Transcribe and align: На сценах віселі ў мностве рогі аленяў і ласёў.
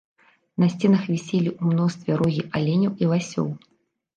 На 0.63 0.69
сценах 0.73 1.03
віселі 1.09 1.49
ў 1.53 1.75
мностве 1.75 2.13
рогі 2.23 2.47
аленяў 2.61 2.91
і 3.05 3.11
ласёў. 3.13 3.47